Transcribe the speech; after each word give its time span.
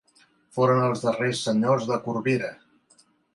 Foren 0.57 0.79
els 0.85 1.03
darrers 1.07 1.41
senyors 1.49 1.85
de 1.91 1.99
Corbera. 2.07 2.51